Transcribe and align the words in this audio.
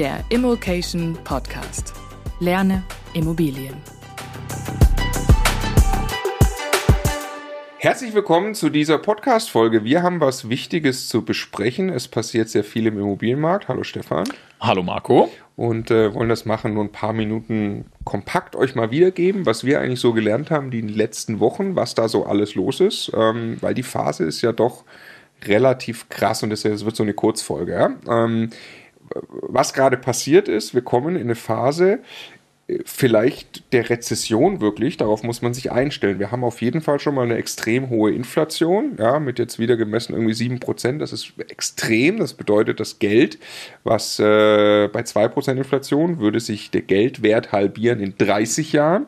der 0.00 0.24
Immokation 0.30 1.12
Podcast. 1.24 1.92
Lerne 2.38 2.82
Immobilien. 3.12 3.74
Herzlich 7.76 8.14
willkommen 8.14 8.54
zu 8.54 8.70
dieser 8.70 8.96
Podcast-Folge. 8.96 9.84
Wir 9.84 10.02
haben 10.02 10.20
was 10.20 10.48
Wichtiges 10.48 11.10
zu 11.10 11.22
besprechen. 11.22 11.90
Es 11.90 12.08
passiert 12.08 12.48
sehr 12.48 12.64
viel 12.64 12.86
im 12.86 12.98
Immobilienmarkt. 12.98 13.68
Hallo 13.68 13.82
Stefan. 13.82 14.24
Hallo 14.58 14.82
Marco. 14.82 15.30
Und 15.56 15.90
äh, 15.90 16.14
wollen 16.14 16.30
das 16.30 16.46
machen, 16.46 16.72
nur 16.72 16.84
ein 16.84 16.92
paar 16.92 17.12
Minuten 17.12 17.84
kompakt 18.04 18.56
euch 18.56 18.74
mal 18.74 18.90
wiedergeben, 18.90 19.44
was 19.44 19.64
wir 19.64 19.82
eigentlich 19.82 20.00
so 20.00 20.14
gelernt 20.14 20.50
haben 20.50 20.70
die 20.70 20.80
letzten 20.80 21.40
Wochen, 21.40 21.76
was 21.76 21.94
da 21.94 22.08
so 22.08 22.24
alles 22.24 22.54
los 22.54 22.80
ist. 22.80 23.12
Ähm, 23.14 23.58
weil 23.60 23.74
die 23.74 23.82
Phase 23.82 24.24
ist 24.24 24.40
ja 24.40 24.52
doch 24.52 24.82
relativ 25.44 26.08
krass 26.08 26.42
und 26.42 26.52
es 26.52 26.64
wird 26.64 26.96
so 26.96 27.02
eine 27.02 27.12
Kurzfolge. 27.12 27.72
Ja? 27.72 28.24
Ähm, 28.24 28.50
was 29.30 29.74
gerade 29.74 29.96
passiert 29.96 30.48
ist, 30.48 30.74
wir 30.74 30.82
kommen 30.82 31.16
in 31.16 31.22
eine 31.22 31.34
Phase, 31.34 32.00
äh, 32.68 32.78
vielleicht 32.84 33.72
der 33.72 33.90
Rezession 33.90 34.60
wirklich, 34.60 34.96
darauf 34.96 35.22
muss 35.22 35.42
man 35.42 35.54
sich 35.54 35.72
einstellen. 35.72 36.18
Wir 36.18 36.30
haben 36.30 36.44
auf 36.44 36.62
jeden 36.62 36.80
Fall 36.80 37.00
schon 37.00 37.14
mal 37.14 37.24
eine 37.24 37.36
extrem 37.36 37.90
hohe 37.90 38.12
Inflation, 38.12 38.96
ja, 38.98 39.18
mit 39.18 39.38
jetzt 39.38 39.58
wieder 39.58 39.76
gemessen 39.76 40.14
irgendwie 40.14 40.34
7%, 40.34 40.98
das 40.98 41.12
ist 41.12 41.32
extrem, 41.48 42.18
das 42.18 42.34
bedeutet 42.34 42.80
das 42.80 42.98
Geld, 42.98 43.38
was 43.84 44.18
äh, 44.18 44.88
bei 44.88 45.00
2% 45.00 45.56
Inflation 45.56 46.18
würde 46.20 46.40
sich 46.40 46.70
der 46.70 46.82
Geldwert 46.82 47.52
halbieren 47.52 48.00
in 48.00 48.14
30 48.16 48.72
Jahren. 48.72 49.06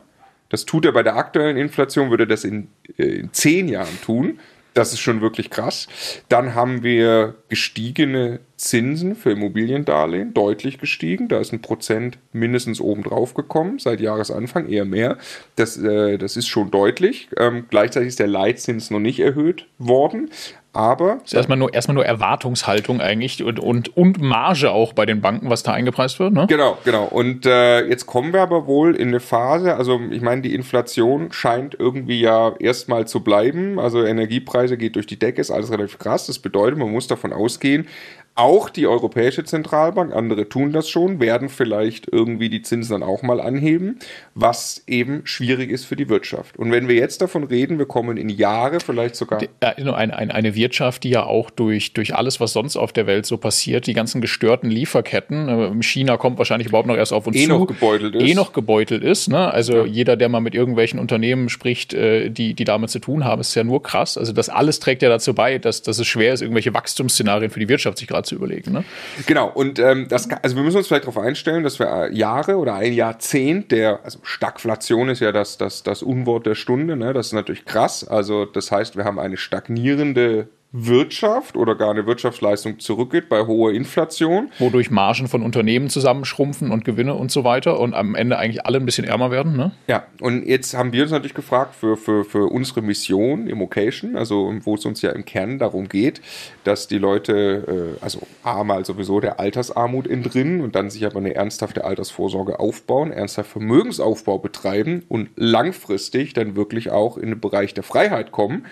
Das 0.49 0.65
tut 0.65 0.85
er 0.85 0.91
bei 0.91 1.01
der 1.01 1.15
aktuellen 1.15 1.57
Inflation, 1.57 2.11
würde 2.11 2.27
das 2.27 2.43
in, 2.43 2.67
äh, 2.97 3.03
in 3.03 3.33
10 3.33 3.69
Jahren 3.69 4.01
tun. 4.03 4.39
Das 4.73 4.91
ist 4.91 4.99
schon 4.99 5.21
wirklich 5.21 5.49
krass. 5.49 5.87
Dann 6.29 6.55
haben 6.55 6.83
wir 6.83 7.35
gestiegene 7.49 8.39
Zinsen 8.57 9.15
für 9.15 9.31
Immobiliendarlehen, 9.31 10.33
deutlich 10.33 10.79
gestiegen. 10.79 11.27
Da 11.27 11.39
ist 11.39 11.53
ein 11.53 11.61
Prozent 11.61 12.17
mindestens 12.31 12.81
oben 12.81 13.03
drauf 13.03 13.33
gekommen, 13.33 13.77
seit 13.77 13.99
Jahresanfang 13.99 14.67
eher 14.69 14.85
mehr. 14.85 15.17
Das, 15.55 15.77
äh, 15.77 16.17
das 16.17 16.37
ist 16.37 16.47
schon 16.47 16.71
deutlich. 16.71 17.29
Ähm, 17.37 17.65
gleichzeitig 17.69 18.09
ist 18.09 18.19
der 18.19 18.27
Leitzins 18.27 18.89
noch 18.89 18.99
nicht 18.99 19.19
erhöht 19.19 19.67
worden. 19.77 20.31
Aber. 20.73 21.19
Das 21.21 21.25
ist 21.25 21.33
erstmal 21.33 21.57
nur, 21.57 21.71
erstmal 21.71 21.93
nur 21.93 22.05
Erwartungshaltung 22.05 22.99
eigentlich 22.99 23.43
und, 23.43 23.59
und, 23.59 23.95
und 23.95 24.19
Marge 24.19 24.71
auch 24.71 24.93
bei 24.93 25.05
den 25.05 25.21
Banken, 25.21 25.49
was 25.51 25.61
da 25.61 25.71
eingepreist 25.71 26.19
wird, 26.19 26.33
ne? 26.33 26.47
Genau, 26.49 26.79
genau. 26.83 27.05
Und 27.05 27.45
äh, 27.45 27.85
jetzt 27.85 28.07
kommen 28.07 28.33
wir 28.33 28.41
aber 28.41 28.65
wohl 28.65 28.95
in 28.95 29.09
eine 29.09 29.19
Phase, 29.19 29.75
also 29.75 30.01
ich 30.09 30.21
meine, 30.21 30.41
die 30.41 30.55
Inflation 30.55 31.31
scheint 31.31 31.75
irgendwie 31.77 32.19
ja 32.19 32.55
erstmal 32.59 33.07
zu 33.07 33.23
bleiben. 33.23 33.79
Also 33.79 34.03
Energiepreise 34.03 34.75
geht 34.77 34.95
durch 34.95 35.05
die 35.05 35.19
Decke, 35.19 35.41
ist 35.41 35.51
alles 35.51 35.71
relativ 35.71 35.99
krass. 35.99 36.25
Das 36.25 36.39
bedeutet, 36.39 36.79
man 36.79 36.91
muss 36.91 37.05
davon 37.05 37.33
ausgehen, 37.33 37.87
auch 38.35 38.69
die 38.69 38.87
Europäische 38.87 39.43
Zentralbank, 39.43 40.13
andere 40.13 40.49
tun 40.49 40.71
das 40.71 40.89
schon, 40.89 41.19
werden 41.19 41.49
vielleicht 41.49 42.11
irgendwie 42.11 42.49
die 42.49 42.63
Zinsen 42.63 42.93
dann 42.93 43.03
auch 43.03 43.21
mal 43.21 43.39
anheben, 43.39 43.99
was 44.33 44.83
eben 44.87 45.21
schwierig 45.25 45.69
ist 45.69 45.85
für 45.85 45.95
die 45.95 46.09
Wirtschaft. 46.09 46.57
Und 46.57 46.71
wenn 46.71 46.87
wir 46.87 46.95
jetzt 46.95 47.21
davon 47.21 47.43
reden, 47.43 47.77
wir 47.77 47.85
kommen 47.85 48.17
in 48.17 48.29
Jahre, 48.29 48.79
vielleicht 48.79 49.15
sogar. 49.15 49.39
Eine, 49.59 49.95
eine, 49.95 50.33
eine 50.33 50.55
Wirtschaft, 50.55 51.03
die 51.03 51.11
ja 51.11 51.25
auch 51.25 51.51
durch, 51.51 51.93
durch 51.93 52.15
alles, 52.15 52.39
was 52.39 52.53
sonst 52.53 52.75
auf 52.75 52.91
der 52.91 53.05
Welt 53.05 53.27
so 53.27 53.37
passiert, 53.37 53.85
die 53.85 53.93
ganzen 53.93 54.19
gestörten 54.19 54.69
Lieferketten, 54.71 55.49
äh, 55.79 55.83
China 55.83 56.17
kommt 56.17 56.39
wahrscheinlich 56.39 56.69
überhaupt 56.69 56.87
noch 56.87 56.97
erst 56.97 57.13
auf 57.13 57.27
uns 57.27 57.37
eh 57.37 57.45
zu. 57.45 57.49
Noch 57.49 57.67
gebeutelt 57.67 58.15
ist. 58.15 58.23
Eh 58.23 58.33
noch 58.33 58.51
gebeutelt 58.53 59.03
ist. 59.03 59.27
Ne? 59.27 59.51
Also 59.51 59.77
ja. 59.77 59.85
jeder, 59.85 60.15
der 60.15 60.29
mal 60.29 60.39
mit 60.39 60.55
irgendwelchen 60.55 60.99
Unternehmen 60.99 61.49
spricht, 61.49 61.93
äh, 61.93 62.29
die, 62.29 62.55
die 62.55 62.63
damit 62.63 62.89
zu 62.89 62.97
tun 62.97 63.25
haben, 63.25 63.41
ist 63.41 63.53
ja 63.53 63.63
nur 63.63 63.83
krass. 63.83 64.17
Also 64.17 64.33
das 64.33 64.49
alles 64.49 64.79
trägt 64.79 65.03
ja 65.03 65.09
dazu 65.09 65.35
bei, 65.35 65.59
dass, 65.59 65.83
dass 65.83 65.99
es 65.99 66.07
schwer 66.07 66.33
ist, 66.33 66.41
irgendwelche 66.41 66.73
Wachstumsszenarien 66.73 67.51
für 67.51 67.59
die 67.59 67.69
Wirtschaft 67.69 67.99
sich 67.99 68.07
gerade 68.07 68.22
zu 68.23 68.35
überlegen. 68.35 68.71
Ne? 68.71 68.83
Genau, 69.25 69.49
und 69.49 69.79
ähm, 69.79 70.07
das, 70.09 70.29
also 70.29 70.55
wir 70.55 70.63
müssen 70.63 70.77
uns 70.77 70.87
vielleicht 70.87 71.03
darauf 71.03 71.17
einstellen, 71.17 71.63
dass 71.63 71.79
wir 71.79 71.87
äh, 71.87 72.13
Jahre 72.13 72.57
oder 72.57 72.75
ein 72.75 72.93
Jahrzehnt 72.93 73.71
der, 73.71 73.99
also 74.03 74.19
Stagflation 74.23 75.09
ist 75.09 75.19
ja 75.19 75.31
das, 75.31 75.57
das, 75.57 75.83
das 75.83 76.03
Unwort 76.03 76.45
der 76.45 76.55
Stunde, 76.55 76.95
ne? 76.95 77.13
das 77.13 77.27
ist 77.27 77.33
natürlich 77.33 77.65
krass. 77.65 78.07
Also 78.07 78.45
das 78.45 78.71
heißt, 78.71 78.97
wir 78.97 79.03
haben 79.03 79.19
eine 79.19 79.37
stagnierende 79.37 80.47
Wirtschaft 80.75 81.55
oder 81.55 81.75
gar 81.75 81.91
eine 81.91 82.07
Wirtschaftsleistung 82.07 82.79
zurückgeht 82.79 83.29
bei 83.29 83.45
hoher 83.45 83.71
Inflation. 83.73 84.51
Wodurch 84.57 84.89
Margen 84.89 85.27
von 85.27 85.43
Unternehmen 85.43 85.87
zusammenschrumpfen 85.87 86.71
und 86.71 86.83
Gewinne 86.83 87.13
und 87.13 87.31
so 87.31 87.43
weiter 87.43 87.79
und 87.79 87.93
am 87.93 88.15
Ende 88.15 88.39
eigentlich 88.39 88.65
alle 88.65 88.79
ein 88.79 88.85
bisschen 88.85 89.05
ärmer 89.05 89.29
werden. 89.29 89.55
Ne? 89.55 89.71
Ja, 89.87 90.07
und 90.19 90.47
jetzt 90.47 90.73
haben 90.73 90.91
wir 90.91 91.03
uns 91.03 91.11
natürlich 91.11 91.35
gefragt 91.35 91.75
für, 91.75 91.95
für, 91.95 92.25
für 92.25 92.47
unsere 92.47 92.81
Mission 92.81 93.45
Immocation, 93.45 94.15
also 94.15 94.51
wo 94.63 94.73
es 94.73 94.85
uns 94.85 95.03
ja 95.03 95.11
im 95.11 95.25
Kern 95.25 95.59
darum 95.59 95.87
geht, 95.87 96.21
dass 96.63 96.87
die 96.87 96.97
Leute, 96.97 97.97
äh, 98.01 98.03
also 98.03 98.21
A 98.43 98.63
mal 98.63 98.83
sowieso 98.83 99.19
der 99.19 99.39
Altersarmut 99.39 100.07
entrinnen 100.07 100.61
und 100.61 100.75
dann 100.75 100.89
sich 100.89 101.05
aber 101.05 101.19
eine 101.19 101.35
ernsthafte 101.35 101.83
Altersvorsorge 101.83 102.59
aufbauen, 102.59 103.11
ernsthaft 103.11 103.51
Vermögensaufbau 103.51 104.39
betreiben 104.39 105.03
und 105.07 105.29
langfristig 105.35 106.33
dann 106.33 106.55
wirklich 106.55 106.89
auch 106.89 107.17
in 107.17 107.29
den 107.29 107.39
Bereich 107.39 107.75
der 107.75 107.83
Freiheit 107.83 108.31
kommen, 108.31 108.65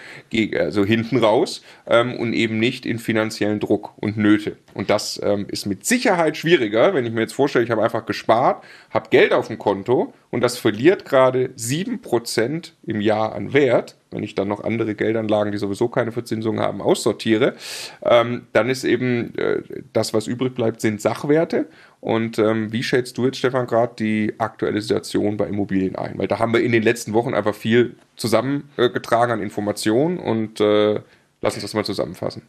also 0.57 0.83
hinten 0.83 1.17
raus 1.17 1.61
ähm, 1.91 2.15
und 2.15 2.31
eben 2.31 2.57
nicht 2.57 2.85
in 2.85 2.99
finanziellen 2.99 3.59
Druck 3.59 3.91
und 3.97 4.17
Nöte. 4.17 4.55
Und 4.73 4.89
das 4.89 5.19
ähm, 5.21 5.45
ist 5.49 5.65
mit 5.65 5.85
Sicherheit 5.85 6.37
schwieriger, 6.37 6.93
wenn 6.93 7.05
ich 7.05 7.11
mir 7.11 7.19
jetzt 7.19 7.33
vorstelle, 7.33 7.65
ich 7.65 7.71
habe 7.71 7.83
einfach 7.83 8.05
gespart, 8.05 8.63
habe 8.91 9.09
Geld 9.09 9.33
auf 9.33 9.47
dem 9.47 9.57
Konto 9.57 10.13
und 10.29 10.41
das 10.41 10.57
verliert 10.57 11.03
gerade 11.03 11.49
7% 11.57 12.71
im 12.83 13.01
Jahr 13.01 13.35
an 13.35 13.51
Wert, 13.51 13.97
wenn 14.09 14.23
ich 14.23 14.35
dann 14.35 14.47
noch 14.47 14.63
andere 14.63 14.95
Geldanlagen, 14.95 15.51
die 15.51 15.57
sowieso 15.57 15.89
keine 15.89 16.13
Verzinsung 16.13 16.61
haben, 16.61 16.81
aussortiere, 16.81 17.55
ähm, 18.03 18.47
dann 18.53 18.69
ist 18.69 18.85
eben 18.85 19.37
äh, 19.37 19.61
das, 19.91 20.13
was 20.13 20.27
übrig 20.27 20.55
bleibt, 20.55 20.79
sind 20.79 21.01
Sachwerte. 21.01 21.67
Und 21.99 22.39
ähm, 22.39 22.71
wie 22.71 22.83
schätzt 22.83 23.17
du 23.17 23.25
jetzt, 23.25 23.37
Stefan, 23.37 23.67
gerade 23.67 23.93
die 23.99 24.33
aktuelle 24.37 24.81
Situation 24.81 25.35
bei 25.35 25.47
Immobilien 25.47 25.97
ein? 25.97 26.17
Weil 26.17 26.27
da 26.27 26.39
haben 26.39 26.53
wir 26.53 26.61
in 26.61 26.71
den 26.71 26.83
letzten 26.83 27.13
Wochen 27.13 27.33
einfach 27.33 27.53
viel 27.53 27.95
zusammengetragen 28.15 29.33
an 29.33 29.41
Informationen 29.41 30.17
und 30.17 30.61
äh, 30.61 31.01
Lass 31.41 31.55
uns 31.55 31.63
das 31.63 31.73
mal 31.73 31.83
zusammenfassen. 31.83 32.43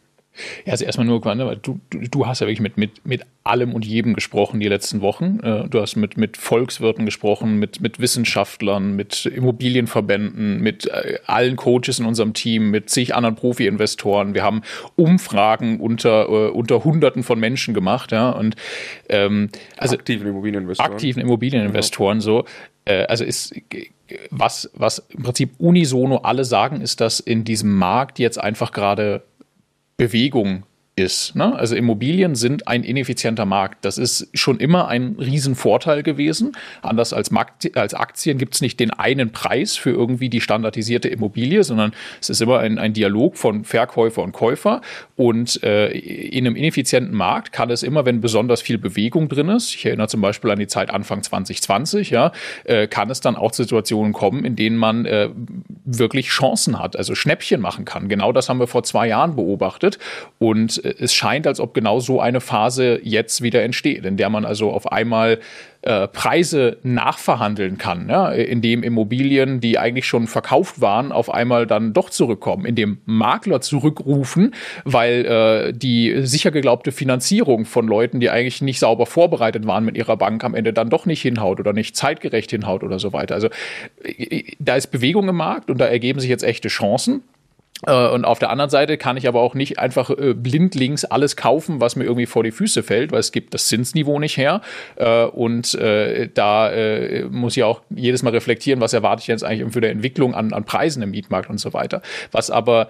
Ja, 0.65 0.71
also 0.71 0.85
erstmal 0.85 1.05
nur, 1.05 1.19
du, 1.19 1.79
du, 1.89 1.99
du 2.09 2.27
hast 2.27 2.39
ja 2.41 2.47
wirklich 2.47 2.59
mit, 2.59 2.77
mit, 2.77 3.05
mit 3.05 3.21
allem 3.43 3.73
und 3.73 3.85
jedem 3.85 4.15
gesprochen 4.15 4.59
die 4.59 4.67
letzten 4.67 5.01
Wochen. 5.01 5.39
Äh, 5.41 5.67
du 5.69 5.79
hast 5.79 5.95
mit, 5.95 6.17
mit 6.17 6.37
Volkswirten 6.37 7.05
gesprochen, 7.05 7.59
mit, 7.59 7.81
mit 7.81 7.99
Wissenschaftlern, 7.99 8.95
mit 8.95 9.27
Immobilienverbänden, 9.27 10.59
mit 10.59 10.87
äh, 10.87 11.19
allen 11.27 11.55
Coaches 11.55 11.99
in 11.99 12.05
unserem 12.05 12.33
Team, 12.33 12.71
mit 12.71 12.89
zig 12.89 13.13
anderen 13.13 13.35
Profi-Investoren. 13.35 14.33
Wir 14.33 14.43
haben 14.43 14.61
Umfragen 14.95 15.79
unter, 15.79 16.27
äh, 16.27 16.49
unter 16.49 16.83
Hunderten 16.83 17.21
von 17.21 17.39
Menschen 17.39 17.75
gemacht, 17.75 18.11
ja. 18.11 18.31
Und 18.31 18.55
ähm, 19.09 19.49
also 19.77 19.95
aktiven 19.95 20.27
Immobilieninvestoren. 20.27 20.91
Aktiven 20.91 21.21
Immobilieninvestoren, 21.21 22.17
ja. 22.17 22.21
so. 22.21 22.45
Also 22.85 23.23
ist 23.23 23.55
was, 24.29 24.69
was 24.73 24.99
im 25.09 25.23
Prinzip 25.23 25.53
unisono 25.59 26.17
alle 26.17 26.45
sagen, 26.45 26.81
ist, 26.81 27.01
dass 27.01 27.19
in 27.19 27.43
diesem 27.43 27.75
Markt 27.75 28.19
jetzt 28.19 28.39
einfach 28.39 28.71
gerade 28.71 29.23
Bewegung 29.97 30.63
ist. 30.95 31.35
Ne? 31.35 31.55
Also 31.55 31.75
Immobilien 31.75 32.35
sind 32.35 32.67
ein 32.67 32.83
ineffizienter 32.83 33.45
Markt. 33.45 33.83
Das 33.83 33.97
ist 33.97 34.27
schon 34.33 34.59
immer 34.59 34.87
ein 34.87 35.15
Riesenvorteil 35.19 36.03
gewesen. 36.03 36.51
Anders 36.83 37.13
als, 37.13 37.31
Markt, 37.31 37.75
als 37.75 37.95
Aktien 37.95 38.37
gibt 38.37 38.53
es 38.53 38.61
nicht 38.61 38.79
den 38.79 38.91
einen 38.91 39.31
Preis 39.31 39.75
für 39.75 39.89
irgendwie 39.89 40.29
die 40.29 40.39
standardisierte 40.39 41.09
Immobilie, 41.09 41.63
sondern 41.63 41.93
es 42.21 42.29
ist 42.29 42.41
immer 42.41 42.59
ein, 42.59 42.77
ein 42.77 42.93
Dialog 42.93 43.37
von 43.37 43.63
Verkäufer 43.63 44.21
und 44.21 44.33
Käufer. 44.33 44.81
Und 45.15 45.63
äh, 45.63 45.89
in 45.89 46.45
einem 46.45 46.55
ineffizienten 46.55 47.15
Markt 47.15 47.51
kann 47.51 47.71
es 47.71 47.81
immer, 47.81 48.05
wenn 48.05 48.21
besonders 48.21 48.61
viel 48.61 48.77
Bewegung 48.77 49.29
drin 49.29 49.49
ist, 49.49 49.73
ich 49.73 49.85
erinnere 49.85 50.09
zum 50.09 50.21
Beispiel 50.21 50.51
an 50.51 50.59
die 50.59 50.67
Zeit 50.67 50.91
Anfang 50.91 51.23
2020, 51.23 52.11
ja, 52.11 52.31
äh, 52.65 52.87
kann 52.87 53.09
es 53.09 53.19
dann 53.19 53.35
auch 53.35 53.51
zu 53.51 53.63
Situationen 53.63 54.13
kommen, 54.13 54.45
in 54.45 54.55
denen 54.55 54.77
man 54.77 55.05
äh, 55.05 55.29
wirklich 55.85 56.27
Chancen 56.27 56.77
hat, 56.79 56.95
also 56.95 57.15
Schnäppchen 57.15 57.61
machen 57.61 57.83
kann. 57.83 58.09
Genau 58.09 58.31
das 58.31 58.47
haben 58.47 58.59
wir 58.59 58.67
vor 58.67 58.83
zwei 58.83 59.07
Jahren 59.07 59.35
beobachtet. 59.35 59.97
Und 60.37 60.82
es 60.83 61.13
scheint, 61.13 61.47
als 61.47 61.59
ob 61.59 61.73
genau 61.73 61.99
so 61.99 62.19
eine 62.19 62.41
Phase 62.41 62.99
jetzt 63.03 63.41
wieder 63.41 63.63
entsteht, 63.63 64.05
in 64.05 64.17
der 64.17 64.29
man 64.29 64.45
also 64.45 64.71
auf 64.71 64.91
einmal 64.91 65.39
äh, 65.83 66.07
Preise 66.07 66.77
nachverhandeln 66.83 67.77
kann, 67.77 68.07
ja, 68.09 68.29
indem 68.31 68.83
Immobilien, 68.83 69.59
die 69.59 69.77
eigentlich 69.77 70.07
schon 70.07 70.27
verkauft 70.27 70.79
waren, 70.79 71.11
auf 71.11 71.29
einmal 71.29 71.67
dann 71.67 71.91
doch 71.91 72.09
zurückkommen, 72.09 72.65
indem 72.65 72.99
Makler 73.05 73.59
zurückrufen, 73.59 74.55
weil 74.85 75.25
äh, 75.25 75.73
die 75.73 76.25
sicher 76.25 76.51
geglaubte 76.51 76.93
Finanzierung 76.93 77.65
von 77.65 77.87
Leuten, 77.87 78.21
die 78.21 78.29
eigentlich 78.29 78.61
nicht 78.61 78.79
sauber 78.79 79.05
vorbereitet 79.05 79.67
waren 79.67 79.83
mit 79.83 79.97
ihrer 79.97 80.15
Bank, 80.15 80.43
am 80.45 80.55
Ende 80.55 80.71
dann 80.71 80.89
doch 80.89 81.05
nicht 81.05 81.21
hinhaut 81.21 81.59
oder 81.59 81.73
nicht 81.73 81.97
zeitgerecht 81.97 82.51
hinhaut 82.51 82.83
oder 82.83 82.97
so 82.99 83.11
weiter. 83.11 83.35
Also 83.35 83.49
äh, 84.03 84.43
da 84.59 84.75
ist 84.75 84.87
Bewegung 84.87 85.27
im 85.27 85.35
Markt 85.35 85.69
und 85.69 85.79
da 85.79 85.85
ergeben 85.85 86.19
sich 86.21 86.29
jetzt 86.29 86.43
echte 86.43 86.69
Chancen. 86.69 87.23
Äh, 87.87 88.09
und 88.09 88.25
auf 88.25 88.39
der 88.39 88.49
anderen 88.49 88.69
Seite 88.69 88.97
kann 88.97 89.17
ich 89.17 89.27
aber 89.27 89.41
auch 89.41 89.55
nicht 89.55 89.79
einfach 89.79 90.09
äh, 90.09 90.33
blindlings 90.33 91.05
alles 91.05 91.35
kaufen, 91.35 91.81
was 91.81 91.95
mir 91.95 92.05
irgendwie 92.05 92.25
vor 92.25 92.43
die 92.43 92.51
Füße 92.51 92.83
fällt, 92.83 93.11
weil 93.11 93.19
es 93.19 93.31
gibt 93.31 93.53
das 93.53 93.67
Zinsniveau 93.67 94.19
nicht 94.19 94.37
her. 94.37 94.61
Äh, 94.95 95.25
und 95.25 95.73
da 95.73 96.71
muss 97.29 97.57
ich 97.57 97.63
auch 97.63 97.81
jedes 97.89 98.23
Mal 98.23 98.31
reflektieren, 98.31 98.81
was 98.81 98.93
erwarte 98.93 99.21
ich 99.21 99.27
jetzt 99.27 99.43
eigentlich 99.43 99.71
für 99.73 99.81
die 99.81 99.87
Entwicklung 99.87 100.35
an, 100.35 100.53
an 100.53 100.63
Preisen 100.63 101.01
im 101.01 101.11
Mietmarkt 101.11 101.49
und 101.49 101.59
so 101.59 101.73
weiter. 101.73 102.01
Was 102.31 102.49
aber 102.49 102.89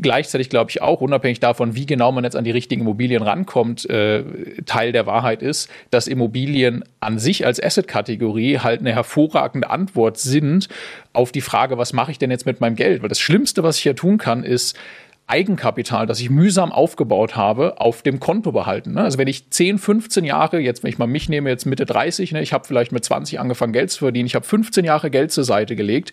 gleichzeitig 0.00 0.48
glaube 0.48 0.70
ich 0.70 0.82
auch, 0.82 1.00
unabhängig 1.00 1.40
davon, 1.40 1.74
wie 1.74 1.86
genau 1.86 2.12
man 2.12 2.24
jetzt 2.24 2.36
an 2.36 2.44
die 2.44 2.50
richtigen 2.50 2.82
Immobilien 2.82 3.22
rankommt, 3.22 3.86
Teil 3.86 4.92
der 4.92 5.06
Wahrheit 5.06 5.42
ist, 5.42 5.70
dass 5.90 6.06
Immobilien 6.06 6.84
an 7.00 7.18
sich 7.18 7.46
als 7.46 7.62
Asset-Kategorie 7.62 8.58
halt 8.58 8.80
eine 8.80 8.92
hervorragende 8.92 9.70
Antwort 9.70 10.18
sind 10.18 10.68
auf 11.14 11.32
die 11.32 11.40
Frage, 11.40 11.78
was 11.78 11.92
mache 11.92 12.10
ich 12.10 12.18
denn 12.18 12.30
jetzt 12.30 12.44
mit 12.44 12.60
meinem 12.60 12.76
Geld? 12.76 13.02
Weil 13.02 13.08
das 13.08 13.20
Schlimmste, 13.20 13.62
was 13.62 13.78
ich 13.78 13.82
hier 13.82 13.96
tun 13.96 14.18
kann, 14.18 14.44
ist, 14.44 14.76
Eigenkapital, 15.26 16.06
das 16.06 16.20
ich 16.20 16.28
mühsam 16.28 16.70
aufgebaut 16.70 17.34
habe, 17.34 17.80
auf 17.80 18.02
dem 18.02 18.20
Konto 18.20 18.52
behalten. 18.52 18.92
Ne? 18.92 19.00
Also 19.02 19.16
wenn 19.16 19.28
ich 19.28 19.48
10, 19.48 19.78
15 19.78 20.24
Jahre, 20.24 20.58
jetzt 20.58 20.82
wenn 20.82 20.90
ich 20.90 20.98
mal 20.98 21.06
mich 21.06 21.30
nehme, 21.30 21.48
jetzt 21.48 21.64
Mitte 21.64 21.86
30, 21.86 22.32
ne, 22.32 22.42
ich 22.42 22.52
habe 22.52 22.66
vielleicht 22.66 22.92
mit 22.92 23.04
20 23.04 23.40
angefangen 23.40 23.72
Geld 23.72 23.90
zu 23.90 24.00
verdienen, 24.00 24.26
ich 24.26 24.34
habe 24.34 24.44
15 24.44 24.84
Jahre 24.84 25.10
Geld 25.10 25.32
zur 25.32 25.44
Seite 25.44 25.76
gelegt 25.76 26.12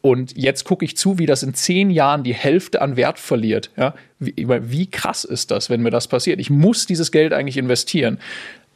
und 0.00 0.34
jetzt 0.36 0.64
gucke 0.64 0.84
ich 0.84 0.96
zu, 0.96 1.18
wie 1.18 1.26
das 1.26 1.42
in 1.42 1.52
zehn 1.52 1.90
Jahren 1.90 2.22
die 2.22 2.32
Hälfte 2.32 2.80
an 2.80 2.96
Wert 2.96 3.18
verliert. 3.18 3.70
Ja? 3.76 3.94
Wie, 4.18 4.34
wie 4.36 4.86
krass 4.86 5.24
ist 5.24 5.50
das, 5.50 5.68
wenn 5.68 5.82
mir 5.82 5.90
das 5.90 6.08
passiert? 6.08 6.40
Ich 6.40 6.48
muss 6.48 6.86
dieses 6.86 7.12
Geld 7.12 7.34
eigentlich 7.34 7.58
investieren. 7.58 8.18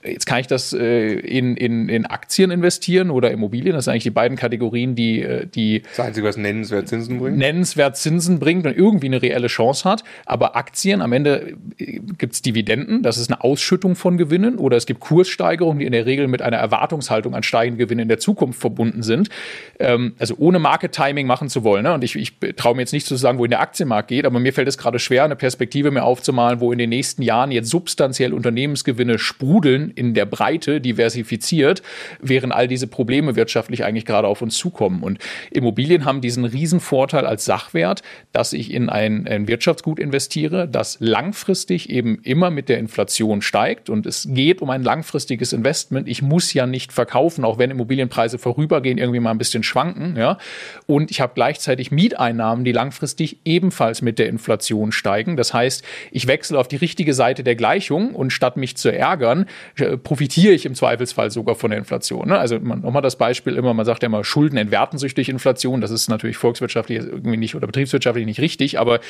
Jetzt 0.05 0.27
kann 0.27 0.41
ich 0.41 0.49
das 0.49 0.73
äh, 0.73 1.13
in, 1.13 1.57
in, 1.57 1.89
in 1.89 2.07
Aktien 2.07 2.51
investieren 2.51 3.11
oder 3.11 3.31
Immobilien. 3.31 3.75
Das 3.75 3.85
sind 3.85 3.93
eigentlich 3.93 4.03
die 4.03 4.11
beiden 4.11 4.37
Kategorien, 4.37 4.97
die, 4.97 5.23
äh, 5.23 5.47
die 5.47 5.83
das 5.83 6.01
Einzige, 6.01 6.27
was 6.27 6.37
nennenswert 6.37 6.89
Zinsen 6.89 7.21
bringt. 7.21 7.39
Nennenswert 7.39 7.97
Zinsen 7.97 8.41
bringt 8.41 8.67
und 8.67 8.77
irgendwie 8.77 9.07
eine 9.07 9.23
reelle 9.23 9.47
Chance 9.47 9.89
hat. 9.89 10.03
Aber 10.27 10.57
Aktien, 10.57 11.03
am 11.03 11.13
Ende 11.13 11.55
äh, 11.79 12.01
gibt 12.19 12.35
es 12.35 12.43
Dividenden, 12.43 13.03
das 13.03 13.17
ist 13.17 13.31
eine 13.31 13.45
Ausschüttung 13.45 13.95
von 13.95 14.17
Gewinnen 14.17 14.59
oder 14.59 14.77
es 14.77 14.87
gibt 14.87 14.99
Kurssteigerungen, 15.01 15.79
die 15.79 15.87
in 15.87 15.93
der 15.93 16.05
Regel 16.05 16.27
mit 16.27 16.43
einer 16.43 16.57
Erwartungshaltung 16.57 17.37
an 17.37 17.45
steigende 17.45 17.85
Gewinne 17.85 18.03
in 18.03 18.09
der 18.09 18.19
Zukunft 18.19 18.61
verbunden 18.61 19.05
sind. 19.05 19.29
Ähm, 19.79 20.15
also 20.19 20.35
ohne 20.39 20.59
Market 20.59 20.93
Timing 20.93 21.29
machen 21.29 21.49
zu 21.49 21.63
wollen. 21.63 21.85
Ne? 21.85 21.95
Und 21.95 22.03
ich, 22.03 22.17
ich 22.17 22.39
traue 22.57 22.75
mir 22.75 22.83
jetzt 22.83 22.93
nicht 22.93 23.07
zu 23.07 23.15
sagen, 23.15 23.39
wohin 23.39 23.51
der 23.51 23.61
Aktienmarkt 23.61 24.09
geht, 24.09 24.27
aber 24.27 24.41
mir 24.41 24.53
fällt 24.53 24.67
es 24.67 24.79
gerade 24.79 24.99
schwer, 24.99 25.25
eine 25.25 25.37
Perspektive 25.37 25.93
mir 25.93 26.03
aufzumalen, 26.03 26.59
wo 26.59 26.73
in 26.73 26.79
den 26.79 26.91
nächsten 26.91 27.23
Jahren 27.23 27.53
jetzt 27.53 27.71
substanziell 27.71 28.33
Unternehmensgewinne 28.33 29.21
sprudeln 29.21 29.92
in 29.95 30.15
der 30.15 30.27
Breite 30.27 30.81
diversifiziert, 30.81 31.83
während 32.21 32.53
all 32.53 32.69
diese 32.69 32.87
Probleme 32.87 33.37
wirtschaftlich 33.37 33.85
eigentlich 33.85 34.05
gerade 34.05 34.29
auf 34.29 34.43
uns 34.43 34.57
zukommen. 34.57 35.03
Und 35.03 35.19
Immobilien 35.51 36.05
haben 36.05 36.21
diesen 36.21 36.45
riesen 36.45 36.81
Vorteil 36.81 37.27
als 37.27 37.45
Sachwert, 37.45 38.03
dass 38.33 38.53
ich 38.53 38.73
in 38.73 38.89
ein, 38.89 39.27
ein 39.27 39.49
Wirtschaftsgut 39.49 39.99
investiere, 39.99 40.69
das 40.69 40.99
langfristig 41.01 41.91
eben 41.91 42.21
immer 42.23 42.51
mit 42.51 42.69
der 42.69 42.79
Inflation 42.79 43.43
steigt. 43.43 43.91
Und 43.91 44.07
es 44.07 44.29
geht 44.31 44.63
um 44.63 44.71
ein 44.71 44.83
langfristiges 44.83 45.53
Investment. 45.53 46.09
Ich 46.09 46.23
muss 46.23 46.53
ja 46.53 46.67
nicht 46.67 46.93
verkaufen, 46.93 47.45
auch 47.45 47.59
wenn 47.59 47.71
Immobilienpreise 47.71 48.39
vorübergehend 48.39 49.01
irgendwie 49.01 49.21
mal 49.21 49.31
ein 49.31 49.39
bisschen 49.39 49.63
schwanken. 49.63 50.17
Ja. 50.17 50.39
Und 50.87 51.11
ich 51.11 51.21
habe 51.21 51.33
gleichzeitig 51.35 51.91
Mieteinnahmen, 51.91 52.65
die 52.65 52.73
langfristig 52.73 53.39
ebenfalls 53.45 54.03
mit 54.03 54.19
der 54.19 54.29
Inflation 54.29 54.93
steigen. 54.93 55.37
Das 55.37 55.55
heißt, 55.55 55.85
ich 56.11 56.27
wechsle 56.27 56.59
auf 56.59 56.69
die 56.69 56.77
richtige 56.77 57.15
Seite 57.15 57.45
der 57.45 57.55
Gleichung 57.55 58.15
und 58.15 58.33
statt 58.33 58.57
mich 58.57 58.77
zu 58.77 58.91
ärgern, 58.91 59.47
profitiere 59.99 60.53
ich 60.53 60.67
im 60.67 60.75
Zweifelsfall 60.75 61.31
sogar 61.31 61.55
von 61.55 61.71
der 61.71 61.79
Inflation. 61.79 62.29
Ne? 62.29 62.39
Also 62.39 62.59
nochmal 62.59 63.03
das 63.03 63.17
Beispiel 63.17 63.57
immer, 63.57 63.75
man 63.75 63.87
sagt 63.87 64.03
ja 64.03 64.07
immer, 64.07 64.25
Schulden 64.25 64.57
entwerten 64.57 64.99
sich 64.99 65.15
durch 65.15 65.29
Inflation. 65.29 65.81
Das 65.81 65.91
ist 65.91 66.09
natürlich 66.09 66.37
volkswirtschaftlich 66.37 66.99
irgendwie 66.99 67.37
nicht 67.37 67.55
oder 67.55 67.67
betriebswirtschaftlich 67.67 68.27
nicht 68.27 68.41
richtig, 68.41 68.79
aber 68.79 69.01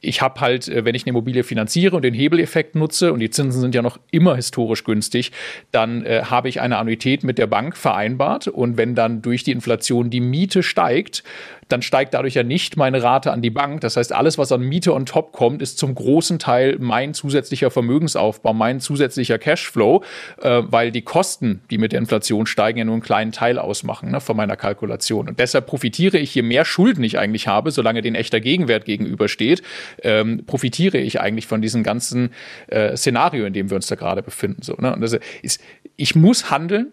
ich 0.00 0.22
habe 0.22 0.40
halt, 0.40 0.68
äh, 0.68 0.84
wenn 0.84 0.94
ich 0.94 1.04
eine 1.04 1.10
Immobilie 1.10 1.44
finanziere 1.44 1.96
und 1.96 2.02
den 2.02 2.14
Hebeleffekt 2.14 2.74
nutze 2.74 3.12
und 3.12 3.20
die 3.20 3.30
Zinsen 3.30 3.60
sind 3.60 3.74
ja 3.74 3.82
noch 3.82 3.98
immer 4.10 4.36
historisch 4.36 4.84
günstig, 4.84 5.32
dann 5.72 6.04
äh, 6.04 6.22
habe 6.24 6.48
ich 6.48 6.60
eine 6.60 6.78
Annuität 6.78 7.24
mit 7.24 7.38
der 7.38 7.46
Bank 7.46 7.76
vereinbart 7.76 8.48
und 8.48 8.76
wenn 8.76 8.94
dann 8.94 9.22
durch 9.22 9.44
die 9.44 9.52
Inflation 9.52 10.10
die 10.10 10.20
Miete 10.20 10.62
steigt, 10.62 11.22
dann 11.72 11.82
steigt 11.82 12.14
dadurch 12.14 12.34
ja 12.34 12.42
nicht 12.42 12.76
meine 12.76 13.02
Rate 13.02 13.32
an 13.32 13.42
die 13.42 13.50
Bank. 13.50 13.80
Das 13.80 13.96
heißt, 13.96 14.12
alles, 14.12 14.38
was 14.38 14.52
an 14.52 14.62
Miete 14.62 14.94
on 14.94 15.06
top 15.06 15.32
kommt, 15.32 15.62
ist 15.62 15.78
zum 15.78 15.94
großen 15.94 16.38
Teil 16.38 16.76
mein 16.78 17.14
zusätzlicher 17.14 17.70
Vermögensaufbau, 17.70 18.52
mein 18.52 18.80
zusätzlicher 18.80 19.38
Cashflow, 19.38 20.02
äh, 20.42 20.62
weil 20.64 20.90
die 20.90 21.02
Kosten, 21.02 21.62
die 21.70 21.78
mit 21.78 21.92
der 21.92 22.00
Inflation 22.00 22.46
steigen, 22.46 22.78
ja 22.78 22.84
nur 22.84 22.94
einen 22.94 23.02
kleinen 23.02 23.32
Teil 23.32 23.58
ausmachen 23.58 24.10
ne, 24.10 24.20
von 24.20 24.36
meiner 24.36 24.56
Kalkulation. 24.56 25.28
Und 25.28 25.38
deshalb 25.38 25.66
profitiere 25.66 26.18
ich, 26.18 26.34
je 26.34 26.42
mehr 26.42 26.64
Schulden 26.64 27.04
ich 27.04 27.18
eigentlich 27.18 27.48
habe, 27.48 27.70
solange 27.70 28.02
den 28.02 28.14
echter 28.14 28.40
Gegenwert 28.40 28.84
gegenübersteht, 28.84 29.62
ähm, 30.02 30.44
profitiere 30.46 30.98
ich 30.98 31.20
eigentlich 31.20 31.46
von 31.46 31.62
diesem 31.62 31.82
ganzen 31.82 32.30
äh, 32.68 32.96
Szenario, 32.96 33.44
in 33.46 33.52
dem 33.52 33.70
wir 33.70 33.76
uns 33.76 33.86
da 33.86 33.94
gerade 33.94 34.22
befinden. 34.22 34.62
So, 34.62 34.74
ne? 34.74 34.94
Und 34.94 35.00
das 35.00 35.18
ist, 35.42 35.60
ich 35.96 36.14
muss 36.14 36.50
handeln. 36.50 36.92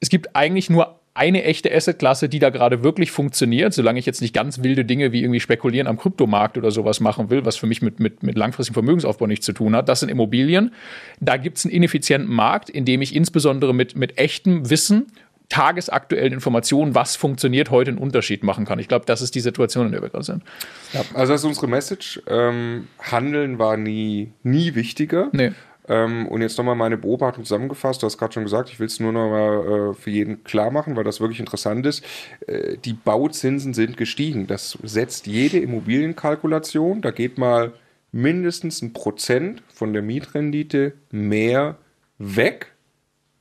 Es 0.00 0.08
gibt 0.08 0.34
eigentlich 0.34 0.68
nur 0.68 1.01
eine 1.14 1.44
echte 1.44 1.74
Assetklasse, 1.74 2.28
die 2.28 2.38
da 2.38 2.50
gerade 2.50 2.82
wirklich 2.82 3.10
funktioniert, 3.10 3.74
solange 3.74 3.98
ich 3.98 4.06
jetzt 4.06 4.22
nicht 4.22 4.34
ganz 4.34 4.62
wilde 4.62 4.84
Dinge 4.84 5.12
wie 5.12 5.20
irgendwie 5.20 5.40
spekulieren 5.40 5.86
am 5.86 5.98
Kryptomarkt 5.98 6.56
oder 6.56 6.70
sowas 6.70 7.00
machen 7.00 7.28
will, 7.28 7.44
was 7.44 7.56
für 7.56 7.66
mich 7.66 7.82
mit, 7.82 8.00
mit, 8.00 8.22
mit 8.22 8.38
langfristigem 8.38 8.74
Vermögensaufbau 8.74 9.26
nichts 9.26 9.44
zu 9.44 9.52
tun 9.52 9.76
hat. 9.76 9.88
Das 9.88 10.00
sind 10.00 10.08
Immobilien. 10.08 10.72
Da 11.20 11.36
gibt 11.36 11.58
es 11.58 11.66
einen 11.66 11.74
ineffizienten 11.74 12.32
Markt, 12.32 12.70
in 12.70 12.86
dem 12.86 13.02
ich 13.02 13.14
insbesondere 13.14 13.74
mit, 13.74 13.94
mit 13.94 14.16
echtem 14.18 14.70
Wissen 14.70 15.06
tagesaktuellen 15.50 16.32
Informationen, 16.32 16.94
was 16.94 17.14
funktioniert, 17.14 17.70
heute 17.70 17.90
einen 17.90 17.98
Unterschied 17.98 18.42
machen 18.42 18.64
kann. 18.64 18.78
Ich 18.78 18.88
glaube, 18.88 19.04
das 19.04 19.20
ist 19.20 19.34
die 19.34 19.40
Situation, 19.40 19.84
in 19.84 19.92
der 19.92 20.00
wir 20.00 20.08
gerade 20.08 20.24
sind. 20.24 20.42
Ja, 20.94 21.04
also 21.12 21.34
das 21.34 21.42
ist 21.42 21.44
unsere 21.44 21.68
Message. 21.68 22.22
Ähm, 22.26 22.88
Handeln 22.98 23.58
war 23.58 23.76
nie, 23.76 24.32
nie 24.42 24.74
wichtiger. 24.74 25.28
Nee. 25.32 25.52
Ähm, 25.88 26.28
und 26.28 26.42
jetzt 26.42 26.56
nochmal 26.58 26.76
meine 26.76 26.96
Beobachtung 26.96 27.44
zusammengefasst. 27.44 28.02
Du 28.02 28.06
hast 28.06 28.18
gerade 28.18 28.32
schon 28.32 28.44
gesagt, 28.44 28.70
ich 28.70 28.78
will 28.78 28.86
es 28.86 29.00
nur 29.00 29.12
nochmal 29.12 29.90
äh, 29.90 29.94
für 29.94 30.10
jeden 30.10 30.44
klar 30.44 30.70
machen, 30.70 30.96
weil 30.96 31.04
das 31.04 31.20
wirklich 31.20 31.40
interessant 31.40 31.84
ist. 31.86 32.04
Äh, 32.46 32.76
die 32.78 32.92
Bauzinsen 32.92 33.74
sind 33.74 33.96
gestiegen. 33.96 34.46
Das 34.46 34.78
setzt 34.82 35.26
jede 35.26 35.58
Immobilienkalkulation. 35.58 37.02
Da 37.02 37.10
geht 37.10 37.38
mal 37.38 37.72
mindestens 38.12 38.82
ein 38.82 38.92
Prozent 38.92 39.62
von 39.72 39.92
der 39.92 40.02
Mietrendite 40.02 40.92
mehr 41.10 41.78
weg 42.18 42.72